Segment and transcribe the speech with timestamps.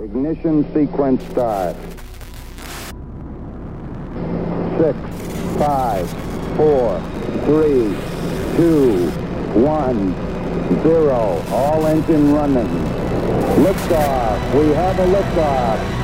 [0.00, 1.74] Ignition sequence start.
[4.78, 4.96] Six,
[5.58, 6.08] five,
[6.56, 7.00] four,
[7.46, 7.96] three,
[8.56, 9.10] two,
[9.58, 10.14] one,
[10.84, 11.42] zero.
[11.50, 12.68] All engine running.
[13.64, 14.54] Liftoff.
[14.54, 15.98] We have a liftoff.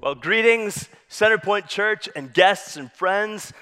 [0.00, 3.52] Well, greetings, Centerpoint Church, and guests and friends.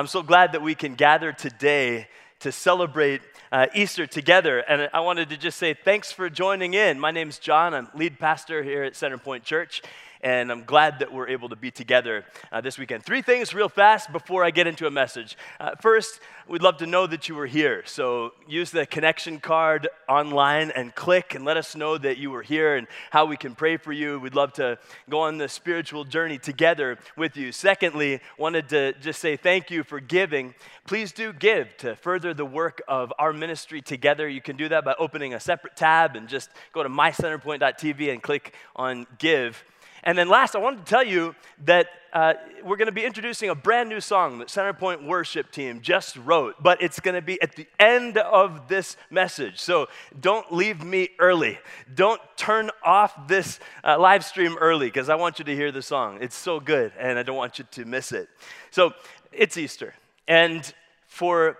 [0.00, 2.08] I'm so glad that we can gather today
[2.38, 3.20] to celebrate
[3.52, 4.60] uh, Easter together.
[4.60, 6.98] And I wanted to just say thanks for joining in.
[6.98, 9.82] My name's John, I'm lead pastor here at Centerpoint Church
[10.22, 13.04] and I'm glad that we're able to be together uh, this weekend.
[13.04, 15.36] Three things real fast before I get into a message.
[15.58, 17.82] Uh, first, we'd love to know that you were here.
[17.86, 22.42] So use the connection card online and click and let us know that you were
[22.42, 24.18] here and how we can pray for you.
[24.20, 27.52] We'd love to go on the spiritual journey together with you.
[27.52, 30.54] Secondly, wanted to just say thank you for giving.
[30.86, 34.28] Please do give to further the work of our ministry together.
[34.28, 38.22] You can do that by opening a separate tab and just go to mycenterpoint.tv and
[38.22, 39.64] click on give.
[40.02, 41.34] And then last, I wanted to tell you
[41.64, 42.34] that uh,
[42.64, 46.60] we're going to be introducing a brand new song that Centerpoint Worship Team just wrote,
[46.60, 49.60] but it's going to be at the end of this message.
[49.60, 51.58] So don't leave me early.
[51.94, 55.82] Don't turn off this uh, live stream early because I want you to hear the
[55.82, 56.18] song.
[56.20, 58.28] It's so good, and I don't want you to miss it.
[58.70, 58.92] So
[59.32, 59.94] it's Easter,
[60.26, 60.72] and
[61.06, 61.58] for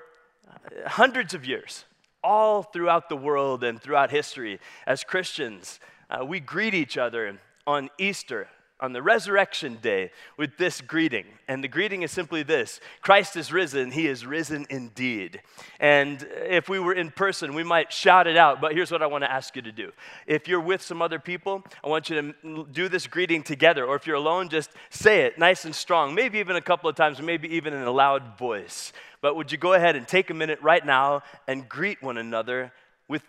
[0.86, 1.84] hundreds of years,
[2.24, 5.78] all throughout the world and throughout history, as Christians,
[6.10, 7.26] uh, we greet each other
[7.66, 8.48] on Easter,
[8.80, 11.26] on the resurrection day, with this greeting.
[11.46, 15.42] And the greeting is simply this Christ is risen, he is risen indeed.
[15.78, 19.06] And if we were in person, we might shout it out, but here's what I
[19.06, 19.92] want to ask you to do.
[20.26, 23.84] If you're with some other people, I want you to do this greeting together.
[23.84, 26.96] Or if you're alone, just say it nice and strong, maybe even a couple of
[26.96, 28.92] times, maybe even in a loud voice.
[29.20, 32.72] But would you go ahead and take a minute right now and greet one another
[33.08, 33.22] with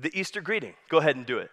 [0.00, 0.74] the Easter greeting?
[0.88, 1.50] Go ahead and do it.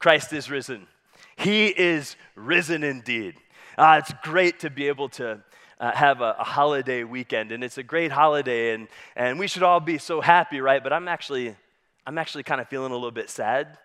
[0.00, 0.86] Christ is risen.
[1.36, 3.34] He is risen indeed.
[3.76, 5.40] Uh, it's great to be able to
[5.78, 9.62] uh, have a, a, holiday weekend, and it's a great holiday, and, and we should
[9.62, 10.82] all be so happy, right?
[10.82, 11.54] But I'm actually,
[12.06, 13.78] I'm actually kind of feeling a little bit sad.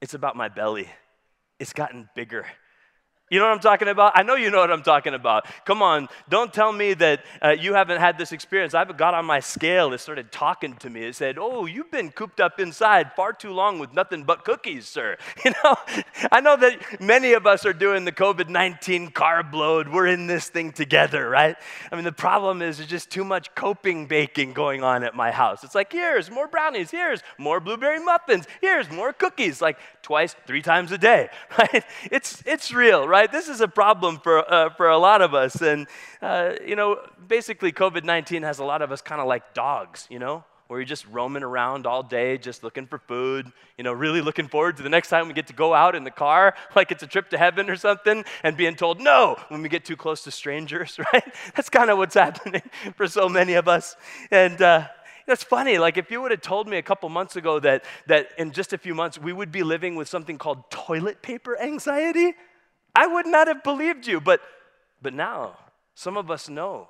[0.00, 0.88] It's about my belly.
[1.58, 2.46] It's gotten bigger.
[3.30, 4.12] You know what I'm talking about?
[4.14, 5.46] I know you know what I'm talking about.
[5.66, 8.72] Come on, don't tell me that uh, you haven't had this experience.
[8.72, 9.92] I've got on my scale.
[9.92, 11.02] It started talking to me.
[11.04, 14.86] It said, Oh, you've been cooped up inside far too long with nothing but cookies,
[14.86, 15.16] sir.
[15.44, 15.76] You know,
[16.30, 19.88] I know that many of us are doing the COVID 19 carb load.
[19.88, 21.56] We're in this thing together, right?
[21.90, 25.30] I mean, the problem is there's just too much coping baking going on at my
[25.30, 25.64] house.
[25.64, 30.60] It's like, here's more brownies, here's more blueberry muffins, here's more cookies, like twice, three
[30.60, 31.84] times a day, right?
[32.10, 33.17] It's, it's real, right?
[33.18, 33.32] Right?
[33.32, 35.60] This is a problem for, uh, for a lot of us.
[35.60, 35.88] And,
[36.22, 40.06] uh, you know, basically, COVID 19 has a lot of us kind of like dogs,
[40.08, 40.44] you know?
[40.68, 44.46] Where you're just roaming around all day, just looking for food, you know, really looking
[44.46, 47.02] forward to the next time we get to go out in the car, like it's
[47.02, 50.22] a trip to heaven or something, and being told no when we get too close
[50.24, 51.34] to strangers, right?
[51.56, 52.62] That's kind of what's happening
[52.96, 53.96] for so many of us.
[54.30, 54.86] And, uh,
[55.26, 55.76] that's funny.
[55.76, 58.72] Like, if you would have told me a couple months ago that, that in just
[58.72, 62.34] a few months we would be living with something called toilet paper anxiety,
[62.98, 64.40] I would not have believed you, but,
[65.00, 65.56] but now
[65.94, 66.88] some of us know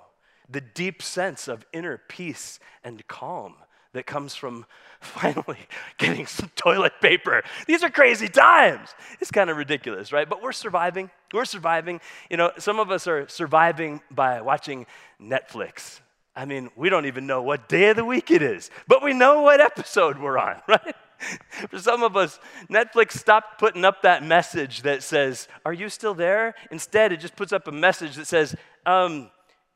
[0.49, 3.57] the deep sense of inner peace and calm
[3.93, 4.65] that comes from
[5.03, 5.59] finally
[5.99, 7.43] getting some toilet paper.
[7.67, 8.95] These are crazy times.
[9.21, 10.27] It's kind of ridiculous, right?
[10.27, 11.11] But we're surviving.
[11.35, 12.01] We're surviving.
[12.31, 14.87] You know, some of us are surviving by watching
[15.21, 16.01] Netflix.
[16.35, 19.13] I mean, we don't even know what day of the week it is, but we
[19.13, 20.97] know what episode we're on, right?
[21.71, 22.39] For some of us,
[22.71, 26.55] Netflix stopped putting up that message that says, Are you still there?
[26.71, 28.55] Instead, it just puts up a message that says,
[28.87, 29.31] um,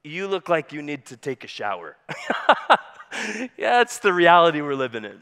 [0.05, 1.97] You look like you need to take a shower.
[3.57, 5.21] yeah, that's the reality we're living in.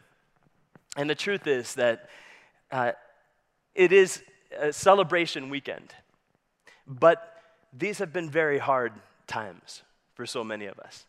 [0.97, 2.09] And the truth is that
[2.71, 2.93] uh,
[3.75, 4.23] it is
[4.59, 5.95] a celebration weekend,
[6.87, 7.37] but
[7.73, 8.93] these have been very hard
[9.27, 9.83] times
[10.15, 11.07] for so many of us.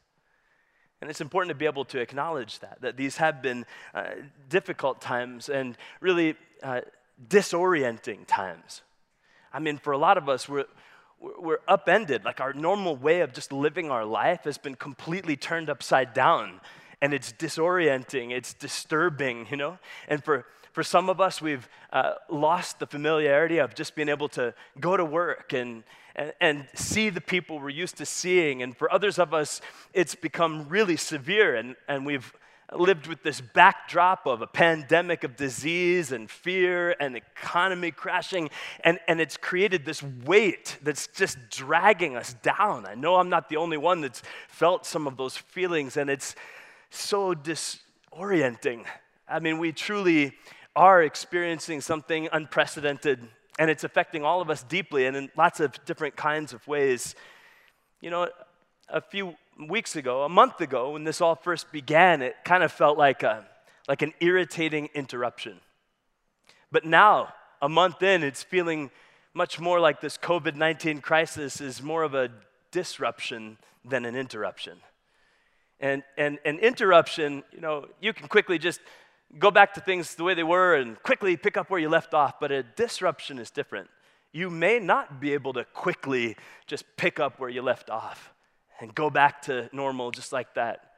[1.02, 4.12] And it's important to be able to acknowledge that, that these have been uh,
[4.50, 6.82] difficult times and really uh,
[7.28, 8.84] disorienting times.
[9.52, 10.66] I mean, for a lot of us, we're,
[11.20, 12.24] we're upended.
[12.24, 16.62] Like our normal way of just living our life has been completely turned upside down.
[17.02, 19.80] And it's disorienting, it's disturbing, you know?
[20.08, 24.30] And for, for some of us, we've uh, lost the familiarity of just being able
[24.30, 25.84] to go to work and,
[26.16, 28.62] and, and, see the people we're used to seeing.
[28.62, 29.62] And for others of us,
[29.94, 32.34] it's become really severe, and, and we've
[32.74, 38.50] lived with this backdrop of a pandemic of disease and fear and economy crashing,
[38.84, 42.86] and, and it's created this weight that's just dragging us down.
[42.86, 46.36] I know I'm not the only one that's felt some of those feelings, and it's
[46.90, 48.86] so disorienting.
[49.28, 50.34] I mean, we truly
[50.76, 53.20] are experiencing something unprecedented,
[53.60, 57.16] and it's affecting all of us deeply and in lots of different kinds of ways.
[58.00, 58.30] You know,
[58.90, 59.36] a few
[59.68, 63.24] weeks ago, a month ago, when this all first began, it kind of felt like,
[63.24, 63.46] a,
[63.88, 65.60] like an irritating interruption.
[66.72, 68.90] But now, a month in, it's feeling
[69.34, 72.30] much more like this COVID 19 crisis is more of a
[72.72, 74.78] disruption than an interruption.
[75.80, 78.82] And, and an interruption, you know, you can quickly just
[79.38, 82.14] go back to things the way they were and quickly pick up where you left
[82.14, 83.90] off, but a disruption is different.
[84.32, 86.38] You may not be able to quickly
[86.68, 88.34] just pick up where you left off
[88.80, 90.92] and go back to normal just like that.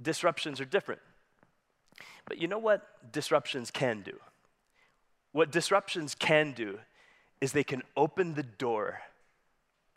[0.00, 1.00] Disruptions are different.
[2.26, 4.18] But you know what disruptions can do?
[5.32, 6.78] What disruptions can do
[7.40, 9.00] is they can open the door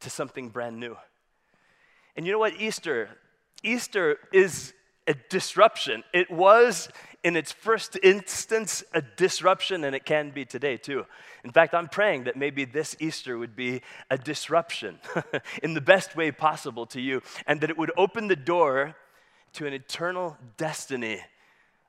[0.01, 0.95] to something brand new.
[2.15, 2.53] And you know what?
[2.59, 3.09] Easter,
[3.63, 4.73] Easter is
[5.09, 6.03] a disruption.
[6.13, 6.87] It was
[7.23, 11.05] in its first instance a disruption, and it can be today too.
[11.43, 14.99] In fact, I'm praying that maybe this Easter would be a disruption
[15.63, 18.95] in the best way possible to you, and that it would open the door
[19.53, 21.19] to an eternal destiny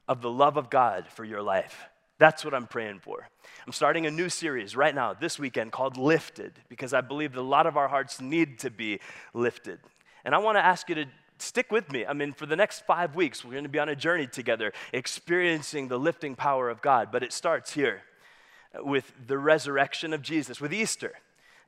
[0.09, 1.85] of the love of God for your life.
[2.19, 3.29] That's what I'm praying for.
[3.67, 7.41] I'm starting a new series right now, this weekend, called Lifted, because I believe that
[7.41, 9.01] a lot of our hearts need to be
[9.35, 9.79] lifted.
[10.25, 11.07] And I want to ask you to
[11.43, 12.07] stick with me.
[12.07, 14.73] I mean, for the next five weeks, we're going to be on a journey together,
[14.93, 17.09] experiencing the lifting power of God.
[17.11, 18.03] But it starts here
[18.75, 21.15] with the resurrection of Jesus, with Easter.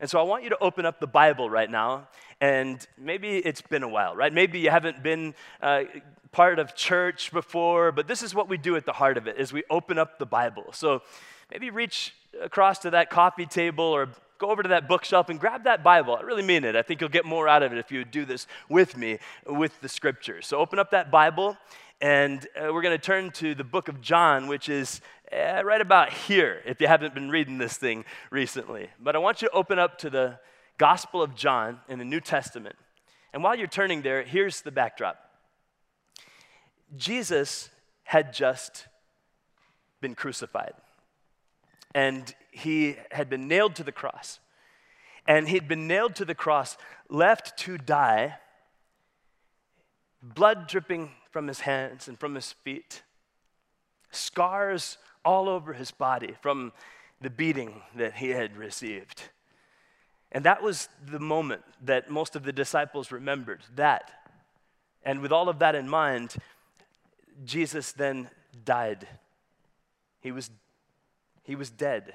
[0.00, 2.08] And so I want you to open up the Bible right now,
[2.40, 4.32] and maybe it's been a while, right?
[4.32, 5.84] Maybe you haven't been uh,
[6.32, 9.38] part of church before, but this is what we do at the heart of it:
[9.38, 10.72] is we open up the Bible.
[10.72, 11.02] So
[11.52, 14.08] maybe reach across to that coffee table or
[14.42, 16.16] go over to that bookshelf and grab that Bible.
[16.16, 16.74] I really mean it.
[16.74, 19.80] I think you'll get more out of it if you do this with me with
[19.80, 20.48] the scriptures.
[20.48, 21.56] So open up that Bible,
[22.00, 25.00] and uh, we're going to turn to the book of John, which is
[25.32, 28.88] uh, right about here, if you haven't been reading this thing recently.
[29.00, 30.40] But I want you to open up to the
[30.76, 32.74] Gospel of John in the New Testament.
[33.32, 35.18] And while you're turning there, here's the backdrop
[36.96, 37.70] Jesus
[38.02, 38.88] had just
[40.00, 40.74] been crucified
[41.94, 44.40] and he had been nailed to the cross.
[45.26, 46.76] And he'd been nailed to the cross,
[47.08, 48.36] left to die,
[50.22, 53.02] blood dripping from his hands and from his feet,
[54.10, 56.72] scars all over his body from
[57.20, 59.22] the beating that he had received.
[60.32, 64.10] And that was the moment that most of the disciples remembered that.
[65.04, 66.34] And with all of that in mind,
[67.44, 68.30] Jesus then
[68.64, 69.06] died.
[70.20, 70.50] He was
[71.42, 72.14] he was dead.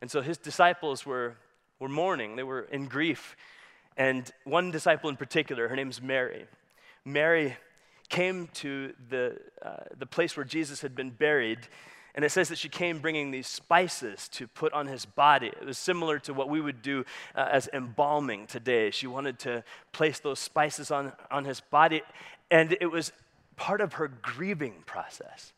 [0.00, 1.36] And so his disciples were,
[1.78, 3.36] were mourning, they were in grief.
[3.96, 6.46] And one disciple in particular, her name's Mary.
[7.04, 7.56] Mary
[8.08, 11.58] came to the, uh, the place where Jesus had been buried,
[12.14, 15.46] and it says that she came bringing these spices to put on his body.
[15.48, 17.04] It was similar to what we would do
[17.36, 18.90] uh, as embalming today.
[18.90, 22.02] She wanted to place those spices on, on his body,
[22.50, 23.12] and it was
[23.56, 25.52] part of her grieving process.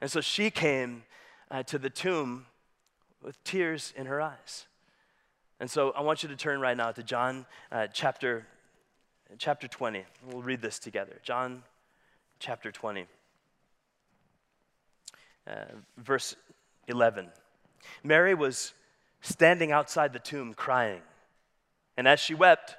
[0.00, 1.02] And so she came
[1.50, 2.46] uh, to the tomb
[3.22, 4.66] with tears in her eyes.
[5.60, 8.46] And so I want you to turn right now to John uh, chapter,
[9.38, 10.04] chapter 20.
[10.30, 11.20] We'll read this together.
[11.22, 11.62] John
[12.38, 13.06] chapter 20,
[15.46, 15.52] uh,
[15.96, 16.36] verse
[16.88, 17.28] 11.
[18.02, 18.72] Mary was
[19.20, 21.00] standing outside the tomb crying.
[21.96, 22.76] And as she wept,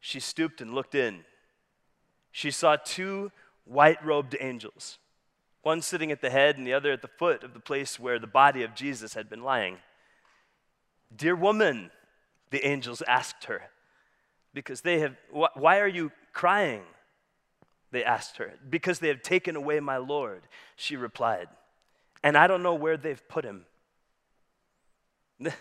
[0.00, 1.24] she stooped and looked in.
[2.32, 3.30] She saw two
[3.64, 4.98] white robed angels
[5.64, 8.18] one sitting at the head and the other at the foot of the place where
[8.18, 9.78] the body of Jesus had been lying.
[11.14, 11.90] Dear woman,
[12.50, 13.62] the angels asked her,
[14.52, 16.82] because they have, why are you crying?
[17.90, 18.54] They asked her.
[18.68, 20.42] Because they have taken away my Lord,
[20.76, 21.48] she replied.
[22.22, 23.66] And I don't know where they've put him.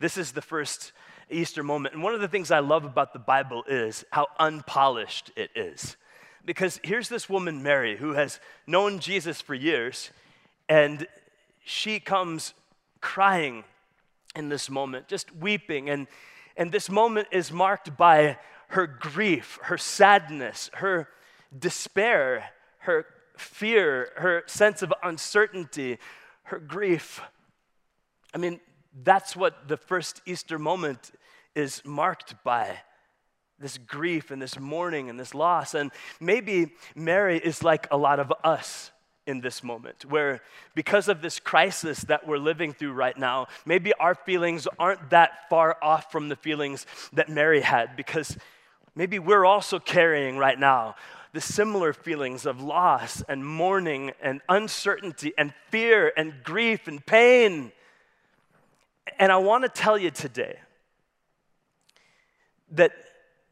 [0.00, 0.92] This is the first
[1.30, 1.94] Easter moment.
[1.94, 5.96] And one of the things I love about the Bible is how unpolished it is.
[6.44, 10.10] Because here's this woman, Mary, who has known Jesus for years,
[10.68, 11.06] and
[11.64, 12.54] she comes
[13.00, 13.64] crying
[14.36, 15.88] in this moment, just weeping.
[15.88, 16.06] And,
[16.56, 21.08] and this moment is marked by her grief, her sadness, her
[21.56, 25.98] despair, her fear, her sense of uncertainty,
[26.44, 27.20] her grief.
[28.34, 28.60] I mean,
[29.02, 31.12] that's what the first Easter moment
[31.54, 32.78] is marked by
[33.64, 35.72] this grief and this mourning and this loss.
[35.74, 35.90] And
[36.20, 38.92] maybe Mary is like a lot of us
[39.26, 40.42] in this moment, where
[40.74, 45.48] because of this crisis that we're living through right now, maybe our feelings aren't that
[45.48, 48.36] far off from the feelings that Mary had, because
[48.94, 50.94] maybe we're also carrying right now
[51.32, 57.72] the similar feelings of loss and mourning and uncertainty and fear and grief and pain.
[59.18, 60.58] And I want to tell you today
[62.72, 62.92] that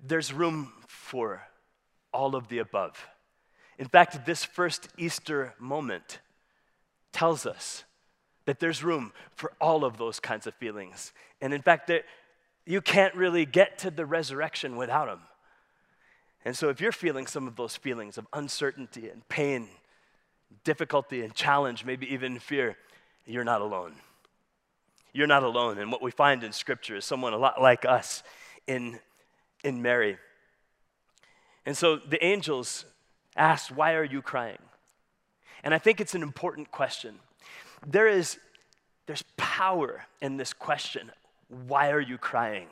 [0.03, 1.43] there's room for
[2.13, 3.07] all of the above.
[3.79, 6.21] In fact, this first Easter moment
[7.13, 7.85] tells us
[8.45, 11.13] that there's room for all of those kinds of feelings.
[11.41, 12.05] And in fact, that
[12.67, 15.21] you can't really get to the resurrection without them.
[16.45, 19.69] And so, if you're feeling some of those feelings of uncertainty and pain,
[20.65, 22.77] difficulty and challenge, maybe even fear,
[23.27, 23.95] you're not alone.
[25.13, 25.79] You're not alone.
[25.79, 28.25] And what we find in Scripture is someone a lot like us
[28.67, 28.99] in,
[29.65, 30.19] in Mary.
[31.65, 32.85] And so the angels
[33.37, 34.59] asked, Why are you crying?
[35.65, 37.19] And I think it's an important question.
[37.87, 38.39] There is
[39.07, 41.11] there's power in this question.
[41.67, 42.69] Why are you crying?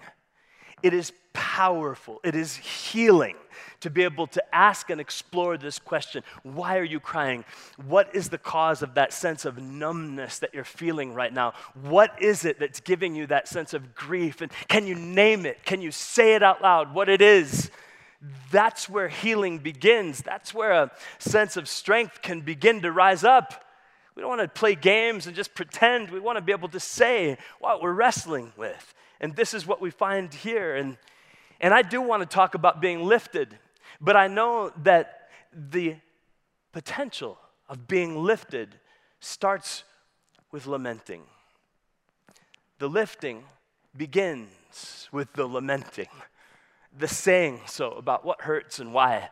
[0.82, 1.12] It is
[1.60, 2.20] powerful.
[2.24, 3.36] It is healing
[3.80, 7.44] to be able to ask and explore this question Why are you crying?
[7.86, 11.52] What is the cause of that sense of numbness that you're feeling right now?
[11.82, 14.40] What is it that's giving you that sense of grief?
[14.40, 15.62] And can you name it?
[15.62, 17.70] Can you say it out loud what it is?
[18.50, 20.22] That's where healing begins.
[20.22, 23.66] That's where a sense of strength can begin to rise up.
[24.14, 26.10] We don't want to play games and just pretend.
[26.10, 28.94] We want to be able to say what we're wrestling with.
[29.20, 30.74] And this is what we find here.
[30.74, 30.96] And,
[31.60, 33.58] and I do want to talk about being lifted,
[34.00, 35.96] but I know that the
[36.72, 37.38] potential
[37.68, 38.76] of being lifted
[39.20, 39.84] starts
[40.50, 41.22] with lamenting.
[42.78, 43.44] The lifting
[43.96, 46.08] begins with the lamenting,
[46.96, 49.28] the saying so about what hurts and why.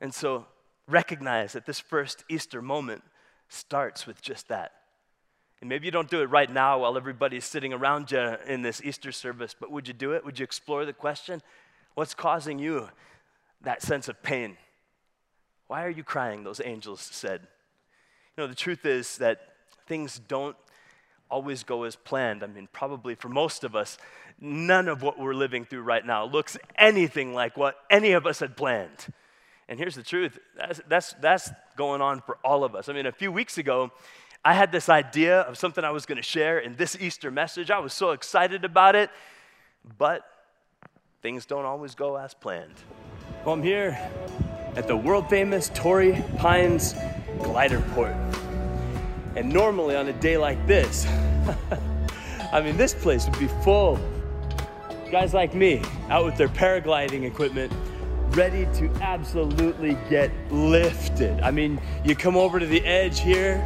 [0.00, 0.46] And so
[0.86, 3.02] recognize that this first Easter moment
[3.48, 4.72] starts with just that
[5.64, 8.82] and maybe you don't do it right now while everybody's sitting around you in this
[8.84, 10.22] Easter service, but would you do it?
[10.22, 11.40] Would you explore the question?
[11.94, 12.88] What's causing you
[13.62, 14.56] that sense of pain?
[15.68, 16.44] Why are you crying?
[16.44, 17.40] Those angels said.
[18.36, 19.40] You know, the truth is that
[19.86, 20.56] things don't
[21.30, 22.42] always go as planned.
[22.42, 23.96] I mean, probably for most of us,
[24.40, 28.40] none of what we're living through right now looks anything like what any of us
[28.40, 29.06] had planned.
[29.68, 32.88] And here's the truth that's, that's, that's going on for all of us.
[32.88, 33.90] I mean, a few weeks ago,
[34.44, 37.70] I had this idea of something I was going to share in this Easter message.
[37.70, 39.10] I was so excited about it,
[39.96, 40.22] but
[41.24, 42.74] things don't always go as planned.
[43.46, 43.98] Well, I'm here
[44.76, 46.94] at the world famous Torrey Pines
[47.38, 48.14] Glider Port.
[49.34, 51.06] And normally on a day like this,
[52.52, 53.96] I mean, this place would be full.
[53.96, 57.72] of Guys like me out with their paragliding equipment,
[58.36, 61.40] ready to absolutely get lifted.
[61.40, 63.56] I mean, you come over to the edge here,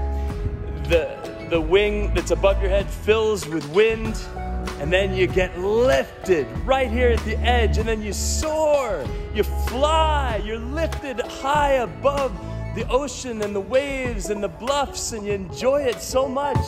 [0.85, 1.19] the,
[1.51, 4.17] the wing that's above your head fills with wind,
[4.81, 9.43] and then you get lifted right here at the edge, and then you soar, you
[9.43, 12.33] fly, you're lifted high above
[12.75, 16.59] the ocean and the waves and the bluffs, and you enjoy it so much.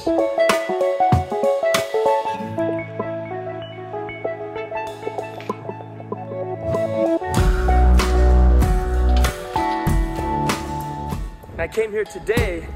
[11.59, 12.67] I came here today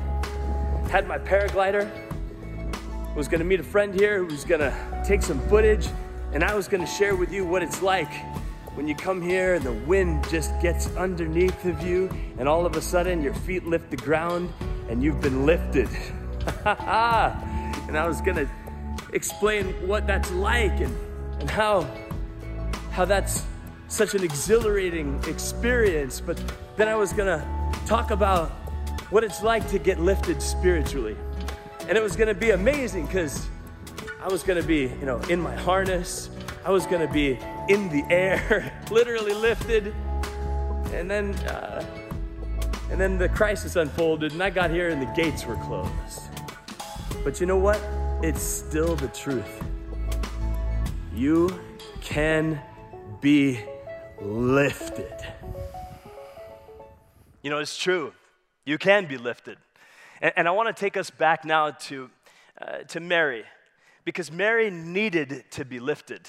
[0.95, 1.91] had my paraglider,
[3.15, 5.89] was gonna meet a friend here who was gonna take some footage,
[6.33, 8.13] and I was gonna share with you what it's like
[8.75, 12.75] when you come here and the wind just gets underneath of you, and all of
[12.75, 14.53] a sudden your feet lift the ground
[14.89, 15.89] and you've been lifted.
[16.65, 18.51] and I was gonna
[19.13, 20.97] explain what that's like and,
[21.39, 21.89] and how,
[22.91, 23.45] how that's
[23.87, 26.21] such an exhilarating experience.
[26.21, 26.43] But
[26.77, 27.47] then I was gonna
[27.87, 28.51] talk about
[29.11, 31.17] what it's like to get lifted spiritually.
[31.87, 33.47] And it was gonna be amazing because
[34.21, 36.31] I was gonna be, you know, in my harness,
[36.65, 37.39] I was gonna be
[37.69, 39.95] in the air, literally lifted.
[40.93, 41.85] And then, uh,
[42.91, 46.23] and then the crisis unfolded, and I got here and the gates were closed.
[47.23, 47.83] But you know what?
[48.23, 49.63] It's still the truth.
[51.15, 51.61] You
[52.01, 52.61] can
[53.21, 53.61] be
[54.23, 55.13] lifted.
[57.43, 58.15] You know, it's true.
[58.65, 59.59] You can be lifted.
[60.25, 62.11] And, and I want to take us back now to,
[62.61, 63.45] uh, to Mary,
[64.07, 66.23] because Mary needed to be lifted.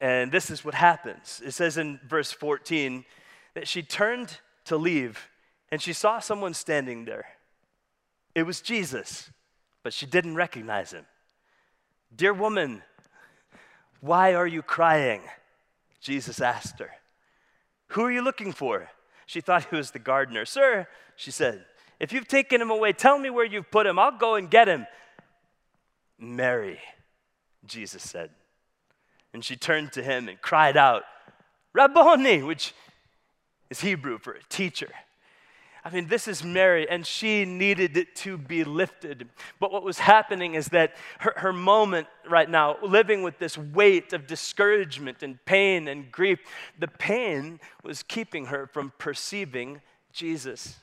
[0.00, 1.40] And this is what happens.
[1.44, 3.04] It says in verse 14
[3.54, 5.28] that she turned to leave
[5.70, 7.26] and she saw someone standing there.
[8.34, 9.30] It was Jesus,
[9.82, 11.06] but she didn't recognize him.
[12.14, 12.82] Dear woman,
[14.00, 15.22] why are you crying?
[16.00, 16.90] Jesus asked her.
[17.88, 18.88] Who are you looking for?
[19.26, 20.44] She thought he was the gardener.
[20.44, 21.64] Sir, she said,
[22.00, 23.98] if you've taken him away, tell me where you've put him.
[23.98, 24.86] I'll go and get him.
[26.18, 26.80] Mary,
[27.66, 28.30] Jesus said.
[29.32, 31.04] And she turned to him and cried out,
[31.72, 32.74] Rabboni, which
[33.70, 34.90] is Hebrew for teacher.
[35.84, 39.28] I mean, this is Mary, and she needed to be lifted.
[39.60, 44.12] But what was happening is that her, her moment right now, living with this weight
[44.12, 46.40] of discouragement and pain and grief,
[46.78, 49.80] the pain was keeping her from perceiving
[50.12, 50.76] Jesus.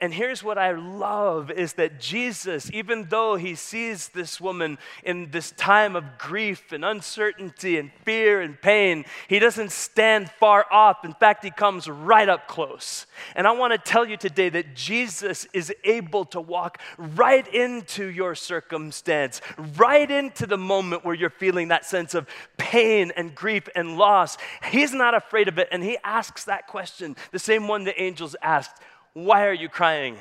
[0.00, 5.30] And here's what I love is that Jesus, even though he sees this woman in
[5.30, 11.04] this time of grief and uncertainty and fear and pain, he doesn't stand far off.
[11.04, 13.06] In fact, he comes right up close.
[13.34, 18.06] And I want to tell you today that Jesus is able to walk right into
[18.06, 19.40] your circumstance,
[19.76, 22.26] right into the moment where you're feeling that sense of
[22.56, 24.36] pain and grief and loss.
[24.70, 25.68] He's not afraid of it.
[25.70, 28.82] And he asks that question, the same one the angels asked
[29.14, 30.18] why are you crying?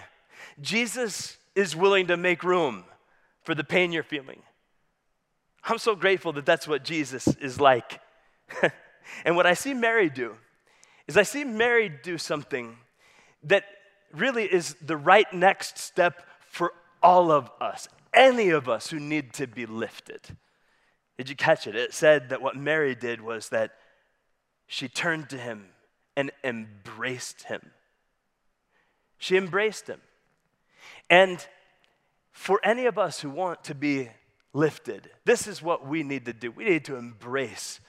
[0.61, 2.83] Jesus is willing to make room
[3.43, 4.41] for the pain you're feeling.
[5.63, 7.99] I'm so grateful that that's what Jesus is like.
[9.25, 10.35] and what I see Mary do
[11.07, 12.77] is I see Mary do something
[13.43, 13.63] that
[14.13, 19.33] really is the right next step for all of us, any of us who need
[19.33, 20.21] to be lifted.
[21.17, 21.75] Did you catch it?
[21.75, 23.71] It said that what Mary did was that
[24.67, 25.67] she turned to him
[26.15, 27.71] and embraced him.
[29.17, 30.01] She embraced him.
[31.09, 31.45] And
[32.31, 34.09] for any of us who want to be
[34.53, 36.51] lifted, this is what we need to do.
[36.51, 37.79] We need to embrace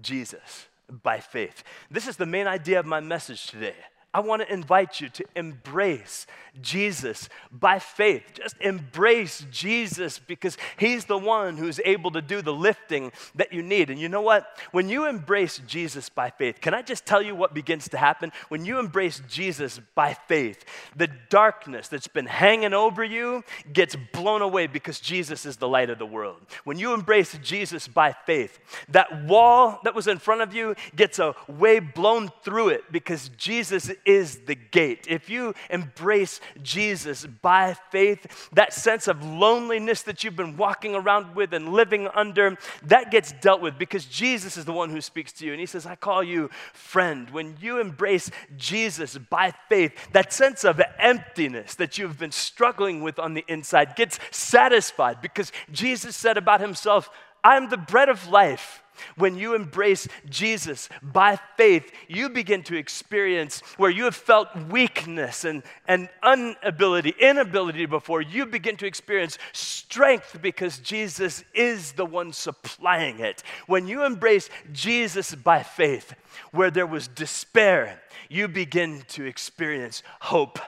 [0.00, 0.66] Jesus
[1.02, 1.62] by faith.
[1.90, 3.76] This is the main idea of my message today.
[4.14, 6.26] I want to invite you to embrace
[6.60, 8.22] Jesus by faith.
[8.34, 13.60] Just embrace Jesus because He's the one who's able to do the lifting that you
[13.60, 13.90] need.
[13.90, 14.56] And you know what?
[14.70, 18.30] When you embrace Jesus by faith, can I just tell you what begins to happen?
[18.48, 23.42] When you embrace Jesus by faith, the darkness that's been hanging over you
[23.72, 26.40] gets blown away because Jesus is the light of the world.
[26.62, 31.18] When you embrace Jesus by faith, that wall that was in front of you gets
[31.18, 35.06] a way blown through it because Jesus is the gate.
[35.08, 41.34] If you embrace Jesus by faith, that sense of loneliness that you've been walking around
[41.34, 45.32] with and living under, that gets dealt with because Jesus is the one who speaks
[45.34, 45.52] to you.
[45.52, 47.30] And he says, I call you friend.
[47.30, 53.18] When you embrace Jesus by faith, that sense of emptiness that you've been struggling with
[53.18, 57.10] on the inside gets satisfied because Jesus said about himself,
[57.44, 58.80] I'm the bread of life.
[59.16, 65.44] When you embrace Jesus by faith, you begin to experience where you have felt weakness
[65.44, 72.32] and, and inability, inability before, you begin to experience strength because Jesus is the one
[72.32, 73.42] supplying it.
[73.66, 76.14] When you embrace Jesus by faith,
[76.52, 80.58] where there was despair, you begin to experience hope.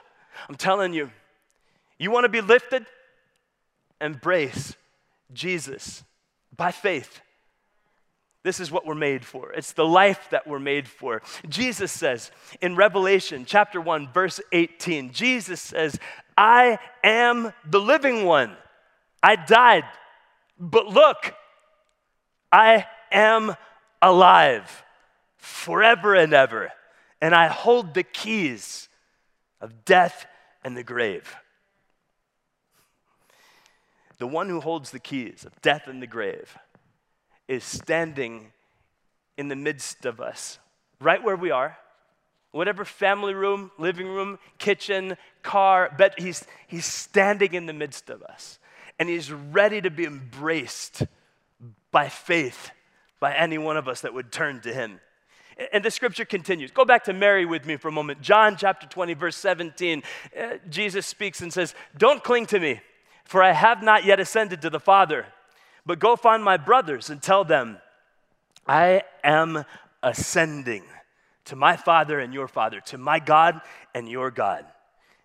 [0.49, 1.11] I'm telling you,
[1.97, 2.85] you want to be lifted?
[3.99, 4.75] Embrace
[5.33, 6.03] Jesus
[6.57, 7.21] by faith.
[8.43, 9.51] This is what we're made for.
[9.51, 11.21] It's the life that we're made for.
[11.49, 15.99] Jesus says in Revelation chapter 1, verse 18, Jesus says,
[16.37, 18.55] I am the living one.
[19.21, 19.83] I died,
[20.57, 21.33] but look,
[22.51, 23.55] I am
[24.01, 24.83] alive
[25.35, 26.71] forever and ever,
[27.21, 28.87] and I hold the keys
[29.59, 30.25] of death
[30.63, 31.35] and the grave.
[34.19, 36.57] The one who holds the keys of death and the grave
[37.47, 38.51] is standing
[39.37, 40.59] in the midst of us,
[40.99, 41.77] right where we are.
[42.51, 48.23] Whatever family room, living room, kitchen, car, bed, he's, he's standing in the midst of
[48.23, 48.57] us.
[48.97, 51.03] And he's ready to be embraced
[51.91, 52.71] by faith
[53.19, 54.99] by any one of us that would turn to him.
[55.73, 56.71] And the scripture continues.
[56.71, 58.21] Go back to Mary with me for a moment.
[58.21, 60.03] John chapter 20, verse 17.
[60.39, 62.79] Uh, Jesus speaks and says, Don't cling to me,
[63.27, 65.25] for I have not yet ascended to the Father.
[65.85, 67.77] But go find my brothers and tell them,
[68.65, 69.63] I am
[70.03, 70.83] ascending
[71.45, 73.61] to my Father and your Father, to my God
[73.93, 74.65] and your God.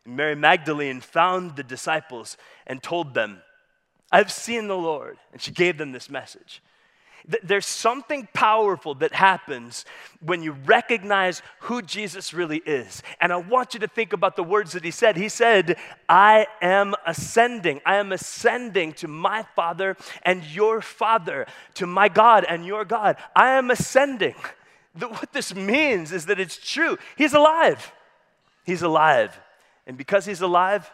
[0.04, 2.36] And Mary Magdalene found the disciples
[2.66, 3.42] and told them,
[4.10, 5.16] I've seen the Lord.
[5.32, 6.62] And she gave them this message.
[7.42, 9.84] There's something powerful that happens
[10.20, 13.02] when you recognize who Jesus really is.
[13.20, 15.16] And I want you to think about the words that he said.
[15.16, 15.76] He said,
[16.08, 17.80] I am ascending.
[17.86, 23.16] I am ascending to my Father and your Father, to my God and your God.
[23.36, 24.34] I am ascending.
[24.98, 26.98] What this means is that it's true.
[27.16, 27.92] He's alive.
[28.64, 29.38] He's alive.
[29.86, 30.90] And because he's alive,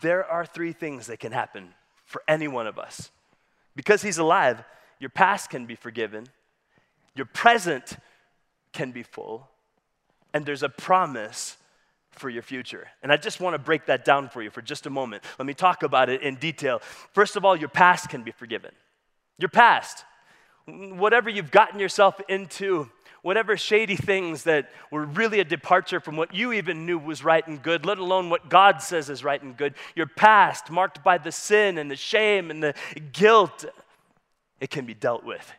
[0.00, 3.10] there are three things that can happen for any one of us.
[3.74, 4.62] Because he's alive,
[5.02, 6.28] your past can be forgiven,
[7.16, 7.96] your present
[8.72, 9.48] can be full,
[10.32, 11.56] and there's a promise
[12.12, 12.86] for your future.
[13.02, 15.24] And I just want to break that down for you for just a moment.
[15.40, 16.80] Let me talk about it in detail.
[17.12, 18.70] First of all, your past can be forgiven.
[19.38, 20.04] Your past,
[20.66, 22.88] whatever you've gotten yourself into,
[23.22, 27.44] whatever shady things that were really a departure from what you even knew was right
[27.48, 31.18] and good, let alone what God says is right and good, your past, marked by
[31.18, 32.74] the sin and the shame and the
[33.12, 33.64] guilt,
[34.62, 35.52] it can be dealt with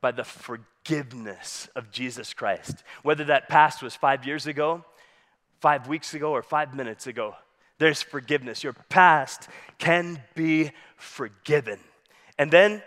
[0.00, 2.82] by the forgiveness of Jesus Christ.
[3.04, 4.84] Whether that past was five years ago,
[5.60, 7.36] five weeks ago, or five minutes ago,
[7.78, 8.64] there's forgiveness.
[8.64, 11.78] Your past can be forgiven.
[12.40, 12.82] And then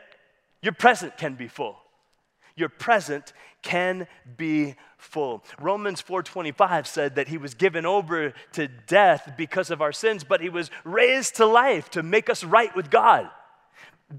[0.61, 1.77] your present can be full.
[2.57, 5.45] Your present can be full.
[5.61, 10.41] Romans 4:25 said that he was given over to death because of our sins, but
[10.41, 13.29] he was raised to life to make us right with God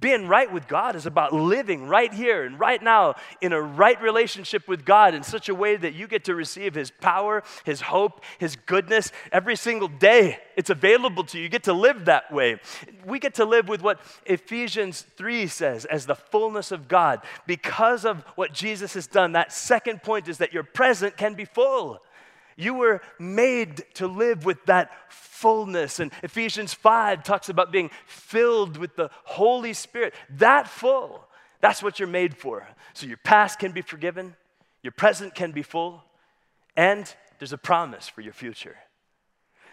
[0.01, 4.01] being right with God is about living right here and right now in a right
[4.01, 7.81] relationship with God in such a way that you get to receive His power, His
[7.81, 10.39] hope, His goodness every single day.
[10.57, 11.45] It's available to you.
[11.45, 12.61] You get to live that way.
[13.05, 17.23] We get to live with what Ephesians 3 says as the fullness of God.
[17.47, 21.45] Because of what Jesus has done, that second point is that your present can be
[21.45, 22.01] full.
[22.57, 26.01] You were made to live with that fullness.
[26.01, 30.15] And Ephesians 5 talks about being filled with the Holy Spirit.
[30.31, 31.25] That full,
[31.61, 32.67] that's what you're made for.
[32.95, 34.37] So your past can be forgiven,
[34.83, 36.03] your present can be full,
[36.77, 38.77] and there's a promise for your future.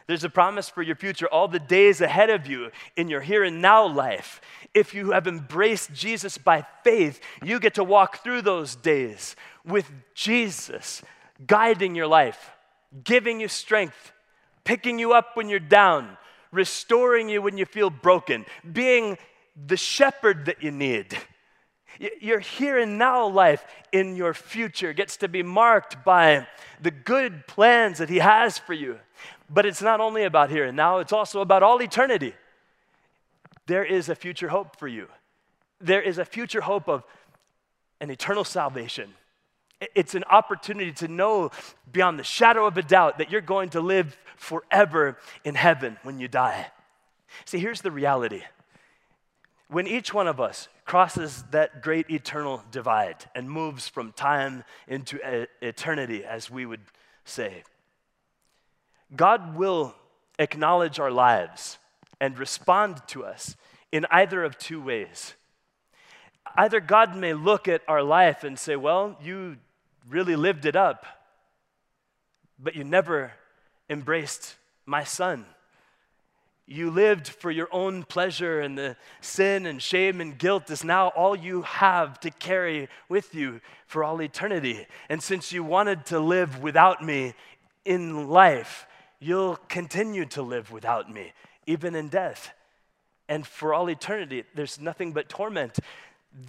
[0.08, 3.44] There's a promise for your future, all the days ahead of you in your here
[3.44, 4.42] and now life.
[4.74, 9.92] If you have embraced Jesus by faith, you get to walk through those days with
[10.15, 11.04] Jesus
[11.46, 12.50] guiding your life
[13.04, 14.12] giving you strength,
[14.63, 16.17] picking you up when you're down,
[16.52, 19.17] restoring you when you feel broken, being
[19.67, 21.17] the shepherd that you need.
[22.21, 26.47] Your here and now life in your future gets to be marked by
[26.82, 28.99] the good plans that He has for you.
[29.49, 32.34] But it's not only about here and now, it's also about all eternity.
[33.65, 35.08] There is a future hope for you.
[35.82, 37.04] There is a future hope of
[37.99, 39.13] an eternal salvation
[39.96, 41.52] it's an opportunity to know
[41.92, 46.20] beyond the shadow of a doubt that you're going to live forever in heaven when
[46.20, 46.68] you die.
[47.46, 48.42] See, here's the reality.
[49.70, 55.20] When each one of us crosses that great eternal divide and moves from time into
[55.62, 56.82] eternity, as we would
[57.24, 57.63] say,
[59.15, 59.96] God will
[60.39, 61.78] acknowledge our lives
[62.20, 63.56] and respond to us
[63.92, 65.36] in either of two ways.
[66.58, 69.58] Either God may look at our life and say, Well, you
[70.10, 71.06] really lived it up,
[72.58, 73.32] but you never
[73.89, 75.45] embraced my son.
[76.65, 81.08] You lived for your own pleasure, and the sin and shame and guilt is now
[81.10, 84.86] all you have to carry with you for all eternity.
[85.10, 87.34] And since you wanted to live without me
[87.86, 88.86] in life,
[89.19, 91.34] you'll continue to live without me,
[91.65, 92.52] even in death.
[93.28, 95.80] And for all eternity, there's nothing but torment.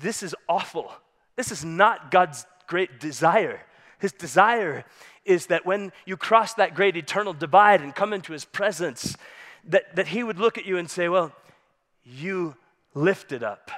[0.02, 0.92] This is awful.
[1.36, 3.60] This is not God's great desire.
[3.98, 4.84] His desire
[5.24, 9.16] is that when you cross that great eternal divide and come into his presence,
[9.64, 11.32] that, that he would look at you and say, Well,
[12.04, 12.54] you
[12.94, 13.70] lifted up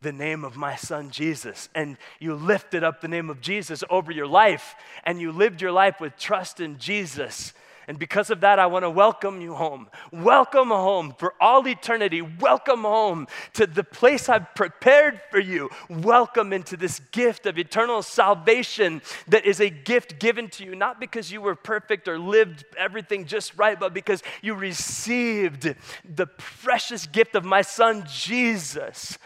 [0.00, 4.10] the name of my son Jesus, and you lifted up the name of Jesus over
[4.10, 4.74] your life,
[5.04, 7.52] and you lived your life with trust in Jesus
[7.88, 9.88] and because of that, I want to welcome you home.
[10.10, 12.20] Welcome home for all eternity.
[12.20, 15.70] Welcome home to the place I've prepared for you.
[15.88, 20.98] Welcome into this gift of eternal salvation that is a gift given to you, not
[20.98, 25.72] because you were perfect or lived everything just right, but because you received
[26.04, 29.16] the precious gift of my son, Jesus.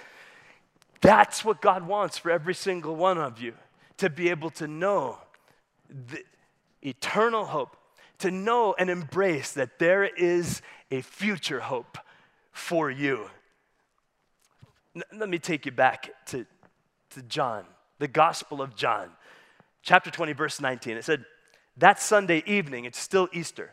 [1.01, 3.55] That's what God wants for every single one of you
[3.97, 5.19] to be able to know
[5.89, 6.23] the
[6.83, 7.77] eternal hope
[8.21, 11.99] to know and embrace that there is a future hope
[12.53, 13.29] for you.
[14.95, 16.47] N- let me take you back to,
[17.11, 17.65] to John,
[17.99, 19.11] the Gospel of John,
[19.83, 20.97] chapter 20, verse 19.
[20.97, 21.25] It said,
[21.77, 23.73] That Sunday evening, it's still Easter.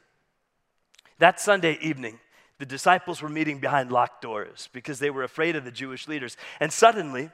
[1.20, 2.20] That Sunday evening,
[2.60, 6.38] the disciples were meeting behind locked doors because they were afraid of the Jewish leaders.
[6.60, 7.30] And suddenly,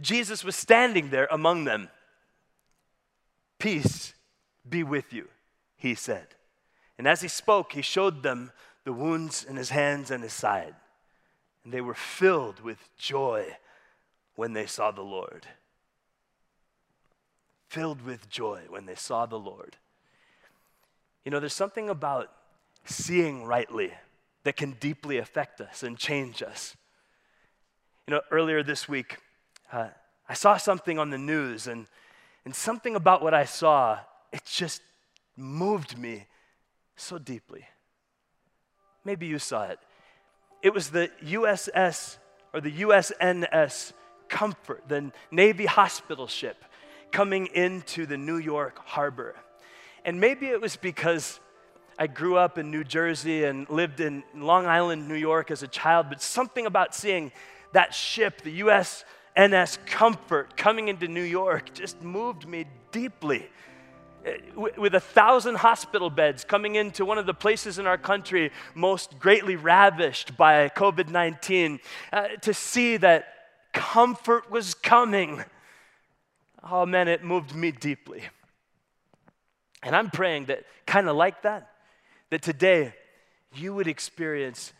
[0.00, 1.88] Jesus was standing there among them.
[3.58, 4.14] Peace
[4.68, 5.28] be with you,
[5.76, 6.26] he said.
[6.98, 8.52] And as he spoke, he showed them
[8.84, 10.74] the wounds in his hands and his side.
[11.64, 13.56] And they were filled with joy
[14.36, 15.46] when they saw the Lord.
[17.68, 19.76] Filled with joy when they saw the Lord.
[21.24, 22.30] You know, there's something about
[22.84, 23.92] seeing rightly
[24.44, 26.76] that can deeply affect us and change us.
[28.06, 29.16] You know, earlier this week,
[29.72, 29.88] uh,
[30.28, 31.86] I saw something on the news, and,
[32.44, 33.98] and something about what I saw,
[34.32, 34.82] it just
[35.36, 36.26] moved me
[36.96, 37.64] so deeply.
[39.04, 39.78] Maybe you saw it.
[40.62, 42.16] It was the USS
[42.52, 43.92] or the USNS
[44.28, 46.64] Comfort, the Navy hospital ship
[47.12, 49.36] coming into the New York harbor.
[50.04, 51.38] And maybe it was because
[51.98, 55.68] I grew up in New Jersey and lived in Long Island, New York as a
[55.68, 57.32] child, but something about seeing
[57.72, 63.48] that ship, the USNS Comfort, coming into New York just moved me deeply.
[64.26, 68.50] Eh, with a thousand hospital beds coming into one of the places in our country
[68.74, 71.78] most greatly ravished by COVID 19,
[72.12, 73.26] uh, to see that
[73.72, 75.44] comfort was coming.
[76.68, 78.24] Oh man, it moved me deeply.
[79.82, 81.70] And I'm praying that, kind of like that,
[82.30, 82.94] that today
[83.54, 84.72] you would experience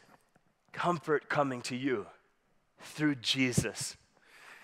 [0.73, 2.07] comfort coming to you
[2.81, 3.97] through Jesus.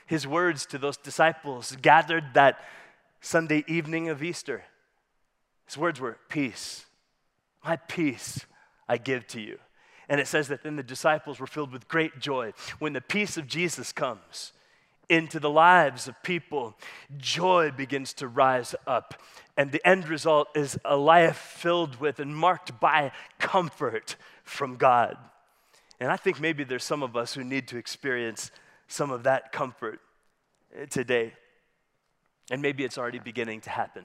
[0.06, 2.58] His words to those disciples gathered that
[3.20, 4.64] Sunday evening of Easter.
[5.72, 6.84] His words were, Peace,
[7.64, 8.44] my peace
[8.90, 9.58] I give to you.
[10.06, 12.52] And it says that then the disciples were filled with great joy.
[12.78, 14.52] When the peace of Jesus comes
[15.08, 16.76] into the lives of people,
[17.16, 19.14] joy begins to rise up.
[19.56, 25.16] And the end result is a life filled with and marked by comfort from God.
[26.00, 28.50] And I think maybe there's some of us who need to experience
[28.88, 30.00] some of that comfort
[30.90, 31.32] today.
[32.50, 34.04] And maybe it's already beginning to happen.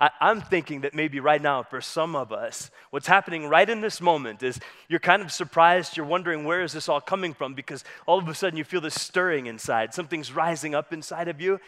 [0.00, 3.80] I, am thinking that maybe right now, for some of us, what's happening right in
[3.80, 7.54] this moment is you're kind of surprised, you're wondering where is this all coming from
[7.54, 9.94] because all of a sudden you feel this stirring inside.
[9.94, 11.60] Something's rising up inside of you.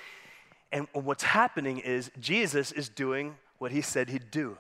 [0.73, 4.59] And what's happening is Jesus is doing what he said he'd do.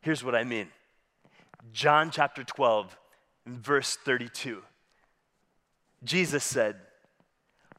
[0.00, 0.68] Here's what I mean
[1.72, 2.96] John chapter 12,
[3.46, 4.62] verse 32.
[6.04, 6.76] Jesus said,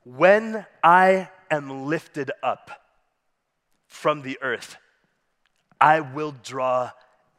[0.03, 2.71] When I am lifted up
[3.87, 4.77] from the earth,
[5.83, 6.91] I will draw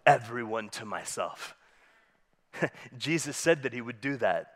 [0.04, 1.56] everyone to myself.
[2.98, 4.52] Jesus said that he would do that.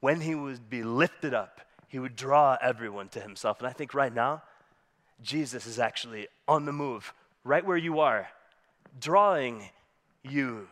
[0.00, 3.58] When he would be lifted up, he would draw everyone to himself.
[3.58, 4.42] And I think right now,
[5.22, 7.12] Jesus is actually on the move,
[7.44, 8.28] right where you are,
[8.98, 9.68] drawing
[10.22, 10.66] you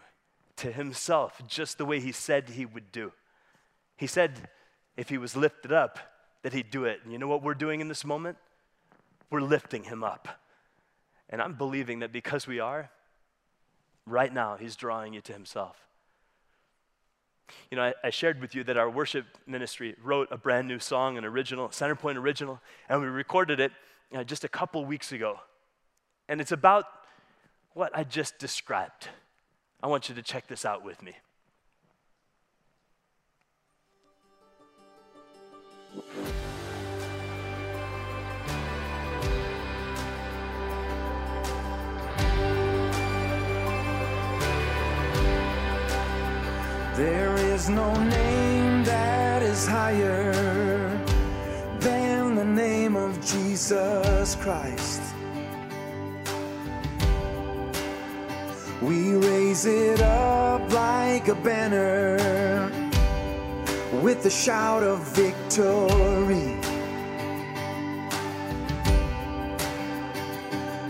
[0.56, 3.12] to himself, just the way he said he would do.
[3.98, 4.48] He said
[4.96, 5.98] if he was lifted up,
[6.40, 7.00] that he'd do it.
[7.04, 8.38] And you know what we're doing in this moment?
[9.28, 10.41] We're lifting him up.
[11.32, 12.90] And I'm believing that because we are,
[14.06, 15.76] right now, He's drawing you to Himself.
[17.70, 20.78] You know, I, I, shared with you that our worship ministry wrote a brand new
[20.78, 23.72] song, an original, Centerpoint original, and we recorded it
[24.14, 25.40] uh, just a couple weeks ago.
[26.28, 26.84] And it's about
[27.74, 29.08] what I just described.
[29.82, 31.14] I want you to check this out with me.
[47.02, 50.30] There is no name that is higher
[51.80, 55.02] than the name of Jesus Christ.
[58.80, 62.70] We raise it up like a banner
[64.00, 66.54] with a shout of victory.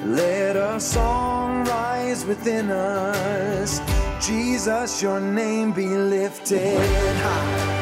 [0.05, 3.81] Let a song rise within us
[4.23, 7.82] Jesus, your name be lifted high.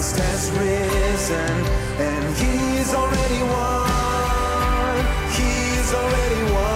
[0.00, 1.66] Christ has risen
[2.00, 5.04] and he's already won.
[5.36, 6.69] He's already won.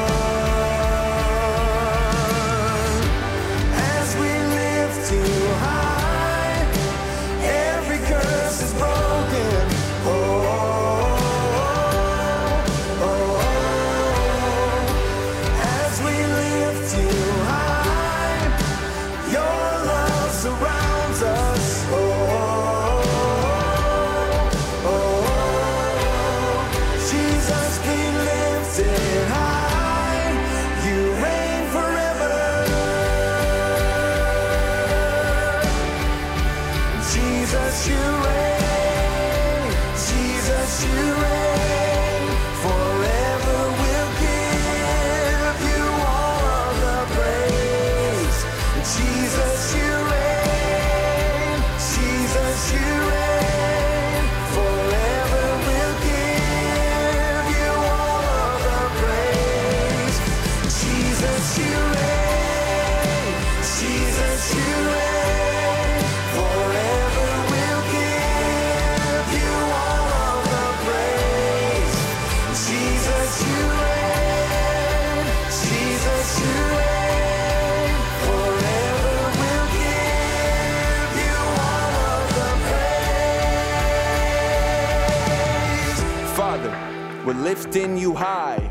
[87.74, 88.70] Lifting you high.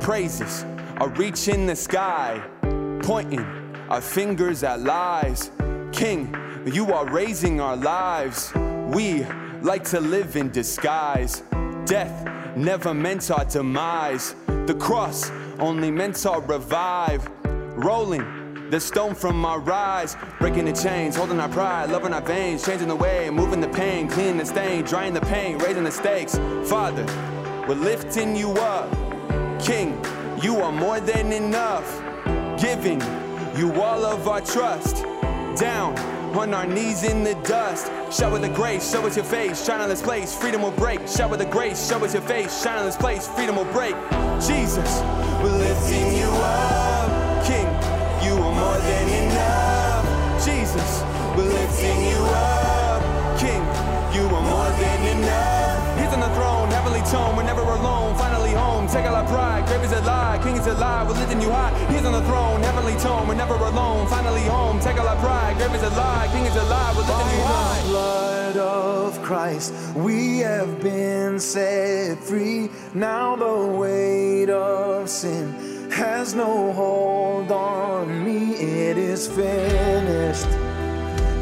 [0.00, 0.64] Praises
[0.98, 2.40] are reaching the sky,
[3.02, 3.44] pointing
[3.88, 5.50] our fingers at lies.
[5.90, 6.32] King,
[6.64, 8.52] you are raising our lives.
[8.86, 9.24] We
[9.62, 11.42] like to live in disguise.
[11.86, 14.36] Death never meant our demise.
[14.46, 15.28] The cross
[15.58, 17.28] only meant our revive.
[17.74, 22.64] Rolling the stone from our rise, breaking the chains, holding our pride, loving our veins,
[22.64, 26.36] changing the way, moving the pain, cleaning the stain, drying the pain, raising the stakes.
[26.68, 27.04] Father,
[27.66, 28.90] we're lifting you up.
[29.60, 30.00] King,
[30.42, 32.02] you are more than enough.
[32.60, 33.00] Giving
[33.56, 35.04] you all of our trust.
[35.56, 35.98] Down
[36.36, 37.90] on our knees in the dust.
[38.16, 41.08] Shower the grace, show us your face, shine on this place, freedom will break.
[41.08, 43.94] Shower the grace, show us your face, shine on this place, freedom will break.
[44.40, 45.00] Jesus,
[45.42, 46.85] we're lifting you up.
[57.10, 58.16] Tone, we're never alone.
[58.16, 59.66] Finally home, take all our pride.
[59.66, 61.72] Grave is a lie, king is alive, we're lifting you high.
[61.92, 64.06] He's on the throne, heavenly tone, we're never alone.
[64.08, 65.56] Finally home, take all our pride.
[65.56, 67.82] Grave is a lie, king is alive, we're lifting you By high.
[67.82, 72.68] the blood of Christ, we have been set free.
[72.94, 78.54] Now the weight of sin has no hold on me.
[78.54, 80.48] It is finished.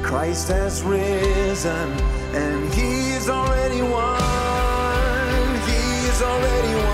[0.03, 1.91] Christ has risen,
[6.15, 6.94] He's already won.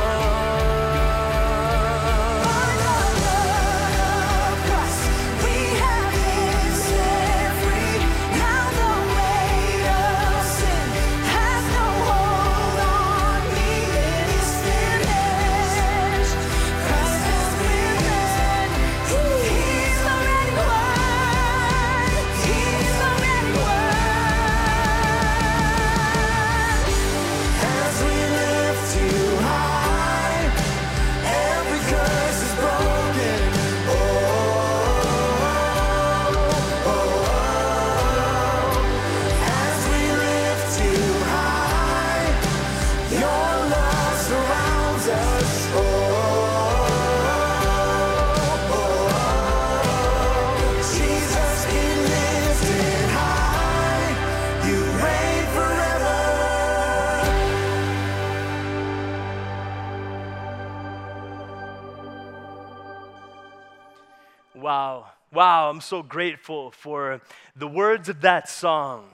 [64.91, 65.07] Wow.
[65.33, 65.71] Wow.
[65.71, 67.21] I'm so grateful for
[67.55, 69.05] the words of that song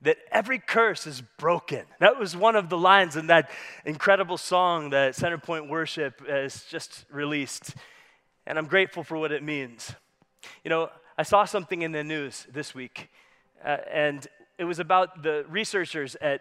[0.00, 1.84] that every curse is broken.
[2.00, 3.50] That was one of the lines in that
[3.84, 7.74] incredible song that Centerpoint Worship has just released.
[8.46, 9.92] And I'm grateful for what it means.
[10.64, 13.10] You know, I saw something in the news this week,
[13.62, 14.26] uh, and
[14.56, 16.40] it was about the researchers at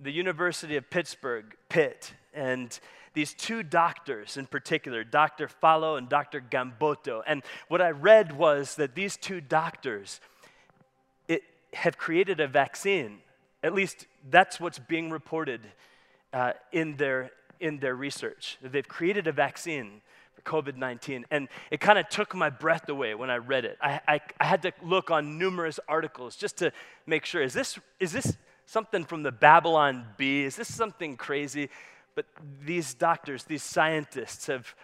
[0.00, 2.80] the University of Pittsburgh, Pitt, and
[3.16, 5.48] these two doctors in particular, Dr.
[5.48, 6.38] Falo and Dr.
[6.38, 7.22] Gambotto.
[7.26, 10.20] And what I read was that these two doctors
[11.26, 11.40] it,
[11.72, 13.20] have created a vaccine.
[13.62, 15.62] At least that's what's being reported
[16.34, 18.58] uh, in, their, in their research.
[18.60, 20.02] They've created a vaccine
[20.34, 21.24] for COVID 19.
[21.30, 23.78] And it kind of took my breath away when I read it.
[23.80, 26.70] I, I, I had to look on numerous articles just to
[27.06, 28.36] make sure is this, is this
[28.66, 30.44] something from the Babylon Bee?
[30.44, 31.70] Is this something crazy?
[32.16, 32.26] But
[32.64, 34.74] these doctors, these scientists have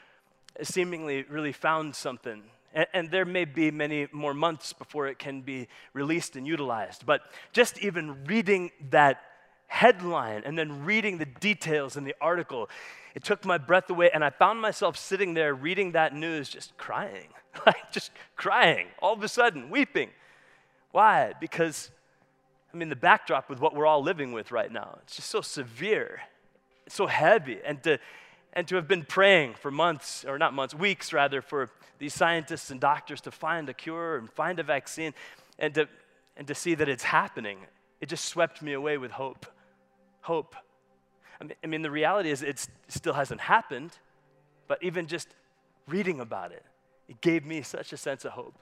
[0.63, 2.43] seemingly really found something.
[2.75, 7.05] And, and, there may be many more months before it can be released and utilized.
[7.05, 7.23] But
[7.53, 9.23] just even reading that
[9.67, 12.69] headline and then reading the details in the article,
[13.15, 14.11] it took my breath away.
[14.13, 17.29] And I found myself sitting there reading that news just crying,
[17.67, 20.11] like just crying, all of a sudden, weeping.
[20.93, 21.33] Why?
[21.41, 21.91] Because,
[22.73, 25.41] I mean, the backdrop with what we're all living with right now, it's just so
[25.41, 26.21] severe,
[26.89, 27.59] so heavy.
[27.65, 27.99] And to,
[28.53, 32.71] and to have been praying for months, or not months, weeks rather, for these scientists
[32.71, 35.15] and doctors to find a cure and find a vaccine,
[35.59, 35.89] and to,
[36.37, 37.59] and to see that it's happening,
[38.01, 39.47] it just swept me away with hope.
[40.23, 40.55] Hope.
[41.41, 43.93] I mean, I mean, the reality is it still hasn't happened,
[44.69, 45.29] but even just
[45.87, 46.65] reading about it,
[47.09, 48.59] it gave me such a sense of hope.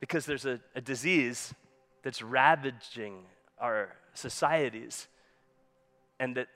[0.00, 1.54] Because there's a, a disease
[2.02, 3.24] that's ravaging
[3.58, 5.06] our societies,
[6.22, 6.46] and that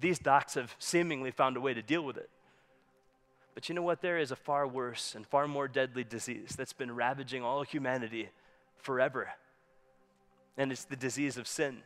[0.00, 2.30] these docs have seemingly found a way to deal with it.
[3.54, 4.02] But you know what?
[4.02, 8.28] There is a far worse and far more deadly disease that's been ravaging all humanity
[8.76, 9.30] forever.
[10.56, 11.78] And it's the disease of sin.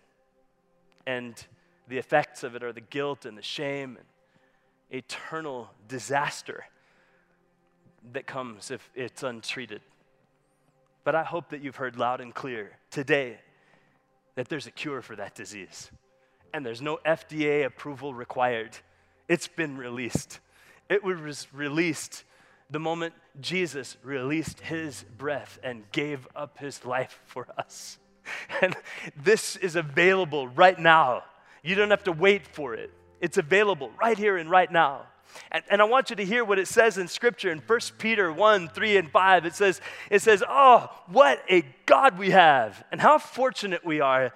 [1.06, 1.42] And
[1.88, 4.06] the effects of it are the guilt and the shame and
[4.90, 6.66] eternal disaster
[8.12, 9.80] that comes if it's untreated.
[11.04, 13.38] But I hope that you've heard loud and clear today
[14.34, 15.90] that there's a cure for that disease
[16.52, 18.76] and there's no FDA approval required.
[19.28, 20.40] It's been released.
[20.88, 22.24] It was released
[22.70, 27.98] the moment Jesus released his breath and gave up his life for us.
[28.60, 28.74] And
[29.16, 31.22] this is available right now.
[31.62, 32.90] You don't have to wait for it,
[33.20, 35.02] it's available right here and right now.
[35.50, 38.32] And, and, I want you to hear what it says in Scripture in 1 Peter
[38.32, 39.46] 1 3 and 5.
[39.46, 39.80] It says,
[40.10, 44.32] it says, Oh, what a God we have, and how fortunate we are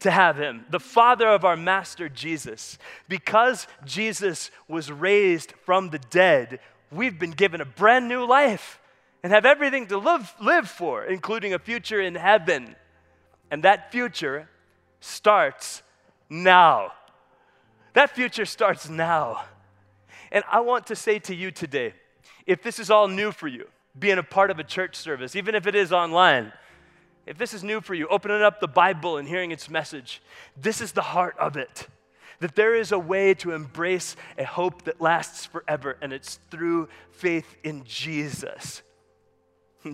[0.00, 2.78] to have him, the father of our master Jesus.
[3.08, 8.80] Because Jesus was raised from the dead, we've been given a brand new life
[9.22, 12.74] and have everything to live, live for, including a future in heaven.
[13.50, 14.48] And that future
[15.00, 15.82] starts
[16.30, 16.92] now.
[17.92, 19.44] That future starts now.
[20.32, 21.94] And I want to say to you today
[22.46, 25.54] if this is all new for you, being a part of a church service, even
[25.54, 26.52] if it is online,
[27.26, 30.22] if this is new for you, opening up the Bible and hearing its message,
[30.56, 31.86] this is the heart of it.
[32.40, 36.88] That there is a way to embrace a hope that lasts forever, and it's through
[37.10, 38.82] faith in Jesus.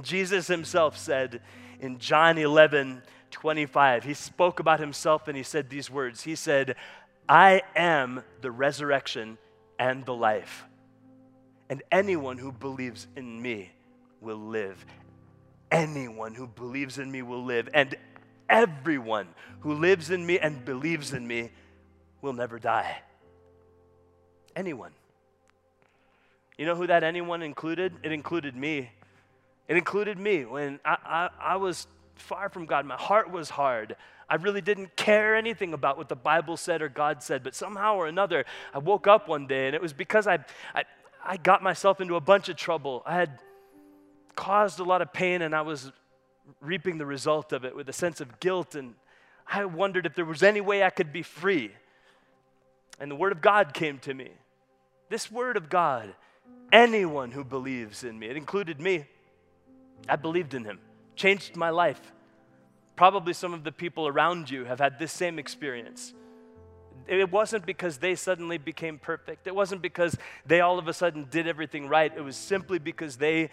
[0.02, 1.40] Jesus himself said
[1.80, 6.22] in John 11, 25, he spoke about himself and he said these words.
[6.22, 6.76] He said,
[7.28, 9.38] I am the resurrection
[9.78, 10.64] and the life.
[11.68, 13.72] And anyone who believes in me
[14.20, 14.84] will live,
[15.70, 17.94] anyone who believes in me will live, and
[18.48, 19.28] everyone
[19.60, 21.50] who lives in me and believes in me
[22.22, 22.98] will never die.
[24.54, 24.92] Anyone.
[26.56, 27.92] You know who that anyone included?
[28.02, 28.90] It included me.
[29.68, 32.86] It included me when I, I, I was far from God.
[32.86, 33.96] My heart was hard.
[34.28, 37.96] I really didn't care anything about what the Bible said or God said, but somehow
[37.96, 38.44] or another,
[38.74, 40.38] I woke up one day and it was because I,
[40.74, 40.84] I,
[41.24, 43.02] I got myself into a bunch of trouble.
[43.06, 43.38] I had
[44.36, 45.90] caused a lot of pain, and I was
[46.60, 48.74] reaping the result of it with a sense of guilt.
[48.74, 48.94] And
[49.48, 51.72] I wondered if there was any way I could be free.
[53.00, 54.30] And the Word of God came to me.
[55.08, 56.14] This Word of God,
[56.72, 59.06] anyone who believes in me, it included me.
[60.08, 60.78] I believed in Him,
[61.14, 62.12] changed my life.
[62.94, 66.14] Probably some of the people around you have had this same experience.
[67.06, 69.46] It wasn't because they suddenly became perfect.
[69.46, 72.12] It wasn't because they all of a sudden did everything right.
[72.16, 73.50] It was simply because they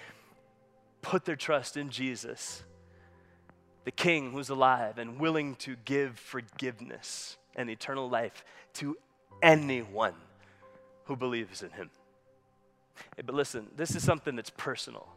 [1.04, 2.64] put their trust in Jesus,
[3.84, 8.44] the King who's alive and willing to give forgiveness and eternal life
[8.74, 8.98] to
[9.44, 10.16] anyone
[11.06, 11.92] who believes in him.
[13.16, 15.08] Hey, but listen, this is something that's personal.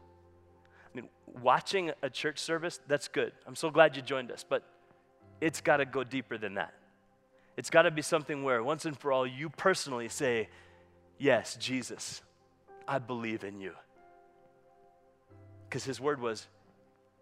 [0.93, 1.09] I mean,
[1.41, 3.32] watching a church service, that's good.
[3.47, 4.64] I'm so glad you joined us, but
[5.41, 6.74] it's got to go deeper than that.
[7.57, 10.49] It's got to be something where, once and for all, you personally say,
[11.18, 12.20] Yes, Jesus,
[12.87, 13.72] I believe in you.
[15.69, 16.47] Because his word was,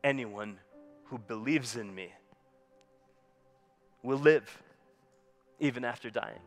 [0.03, 0.59] anyone
[1.05, 2.13] who believes in me
[4.03, 4.63] will live
[5.61, 6.41] even after dying.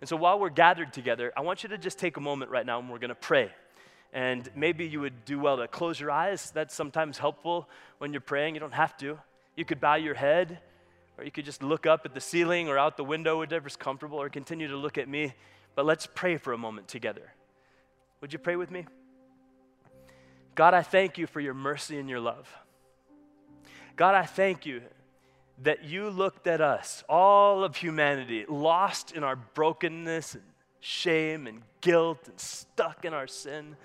[0.00, 2.64] And so while we're gathered together, I want you to just take a moment right
[2.64, 3.50] now and we're going to pray.
[4.12, 6.50] And maybe you would do well to close your eyes.
[6.52, 8.54] That's sometimes helpful when you're praying.
[8.54, 9.18] You don't have to.
[9.56, 10.60] You could bow your head,
[11.18, 14.18] or you could just look up at the ceiling or out the window, whatever's comfortable,
[14.18, 15.34] or continue to look at me.
[15.74, 17.32] But let's pray for a moment together.
[18.20, 18.86] Would you pray with me?
[20.58, 22.52] God, I thank you for your mercy and your love.
[23.94, 24.82] God, I thank you
[25.62, 30.42] that you looked at us, all of humanity, lost in our brokenness and
[30.80, 33.76] shame and guilt and stuck in our sin.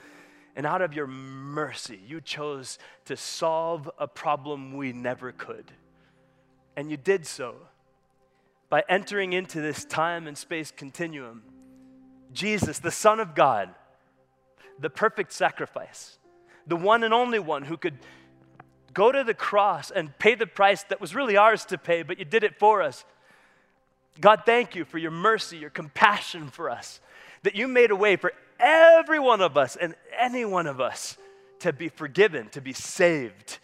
[0.56, 5.72] And out of your mercy, you chose to solve a problem we never could.
[6.76, 7.54] And you did so
[8.72, 11.44] by entering into this time and space continuum.
[12.32, 13.70] Jesus, the Son of God,
[14.80, 16.18] the perfect sacrifice,
[16.68, 17.98] the one and only one who could
[18.94, 22.20] go to the cross and pay the price that was really ours to pay, but
[22.20, 23.04] you did it for us.
[24.20, 27.02] God, thank you for your mercy, your compassion for us,
[27.42, 31.18] that you made a way for every one of us and any one of us
[31.60, 33.58] to be forgiven, to be saved,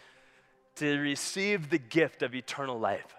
[0.75, 3.15] to receive the gift of eternal life.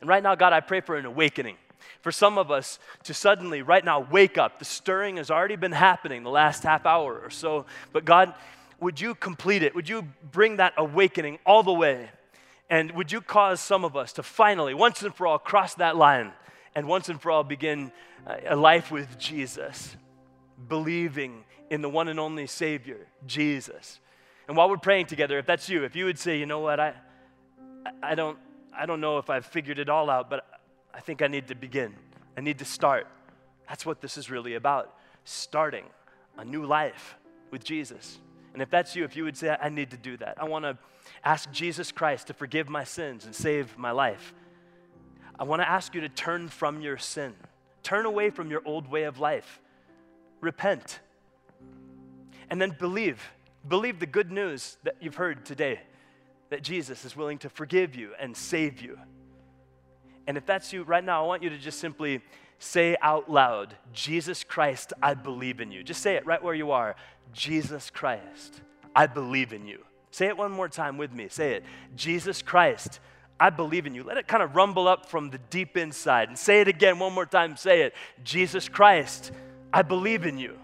[0.00, 1.56] And right now, God, I pray for an awakening.
[2.00, 4.58] For some of us to suddenly, right now, wake up.
[4.58, 7.66] The stirring has already been happening the last half hour or so.
[7.92, 8.34] But God,
[8.80, 9.74] would you complete it?
[9.74, 12.10] Would you bring that awakening all the way?
[12.70, 15.96] And would you cause some of us to finally, once and for all, cross that
[15.96, 16.32] line
[16.74, 17.92] and once and for all begin
[18.26, 19.96] uh, a life with Jesus,
[20.68, 24.00] believing in the one and only Savior, Jesus?
[24.46, 26.78] And while we're praying together, if that's you, if you would say, you know what,
[26.78, 26.94] I,
[28.02, 28.38] I, don't,
[28.76, 30.46] I don't know if I've figured it all out, but
[30.98, 31.94] I think I need to begin.
[32.36, 33.06] I need to start.
[33.68, 35.84] That's what this is really about starting
[36.36, 37.16] a new life
[37.52, 38.18] with Jesus.
[38.52, 40.64] And if that's you, if you would say, I need to do that, I want
[40.64, 40.76] to
[41.22, 44.34] ask Jesus Christ to forgive my sins and save my life.
[45.38, 47.32] I want to ask you to turn from your sin,
[47.84, 49.60] turn away from your old way of life,
[50.40, 50.98] repent,
[52.50, 53.22] and then believe.
[53.68, 55.78] Believe the good news that you've heard today
[56.50, 58.98] that Jesus is willing to forgive you and save you.
[60.28, 62.20] And if that's you right now, I want you to just simply
[62.58, 65.82] say out loud, Jesus Christ, I believe in you.
[65.82, 66.96] Just say it right where you are.
[67.32, 68.60] Jesus Christ,
[68.94, 69.82] I believe in you.
[70.10, 71.28] Say it one more time with me.
[71.30, 71.64] Say it.
[71.96, 73.00] Jesus Christ,
[73.40, 74.04] I believe in you.
[74.04, 76.28] Let it kind of rumble up from the deep inside.
[76.28, 77.56] And say it again one more time.
[77.56, 77.94] Say it.
[78.22, 79.32] Jesus Christ,
[79.72, 80.58] I believe in you.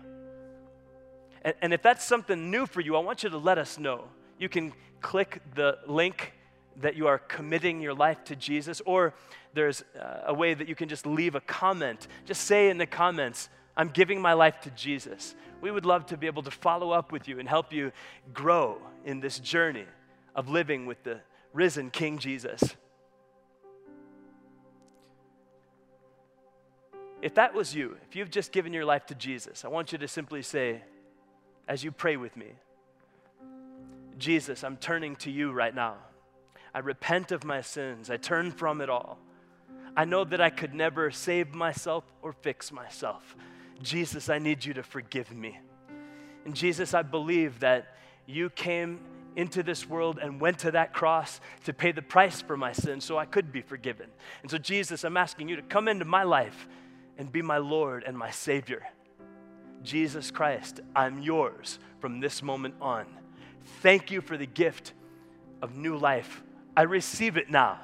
[1.40, 4.04] And, and if that's something new for you, I want you to let us know.
[4.38, 6.34] You can click the link
[6.80, 9.14] that you are committing your life to Jesus, or
[9.52, 12.08] there's uh, a way that you can just leave a comment.
[12.26, 15.34] Just say in the comments, I'm giving my life to Jesus.
[15.60, 17.92] We would love to be able to follow up with you and help you
[18.32, 19.86] grow in this journey
[20.34, 21.20] of living with the
[21.52, 22.62] risen King Jesus.
[27.22, 29.98] If that was you, if you've just given your life to Jesus, I want you
[29.98, 30.82] to simply say,
[31.66, 32.48] as you pray with me,
[34.18, 35.96] Jesus, I'm turning to you right now.
[36.74, 38.10] I repent of my sins.
[38.10, 39.18] I turn from it all.
[39.96, 43.36] I know that I could never save myself or fix myself.
[43.80, 45.58] Jesus, I need you to forgive me.
[46.44, 47.96] And Jesus, I believe that
[48.26, 49.00] you came
[49.36, 53.00] into this world and went to that cross to pay the price for my sin
[53.00, 54.08] so I could be forgiven.
[54.42, 56.68] And so, Jesus, I'm asking you to come into my life
[57.18, 58.82] and be my Lord and my Savior.
[59.82, 63.06] Jesus Christ, I'm yours from this moment on.
[63.80, 64.92] Thank you for the gift
[65.62, 66.42] of new life.
[66.76, 67.80] I receive it now.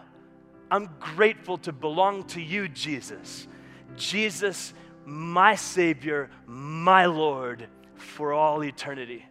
[0.71, 3.49] I'm grateful to belong to you, Jesus.
[3.97, 4.73] Jesus,
[5.05, 7.67] my Savior, my Lord,
[7.97, 9.25] for all eternity.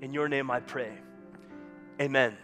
[0.00, 0.92] In your name I pray.
[2.00, 2.36] Amen.